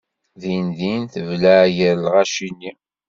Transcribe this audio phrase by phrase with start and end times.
[0.41, 2.71] Dindin tebleɛ gar lɣaci-nni.